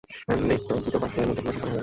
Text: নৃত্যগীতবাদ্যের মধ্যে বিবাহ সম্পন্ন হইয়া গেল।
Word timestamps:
নৃত্যগীতবাদ্যের 0.41 1.27
মধ্যে 1.27 1.41
বিবাহ 1.41 1.53
সম্পন্ন 1.53 1.65
হইয়া 1.65 1.73
গেল। 1.73 1.79